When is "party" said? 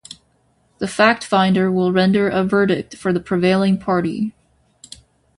3.77-4.33